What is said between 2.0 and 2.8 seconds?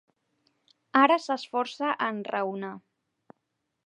enraonar.